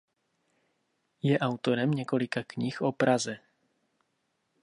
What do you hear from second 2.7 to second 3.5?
o Praze.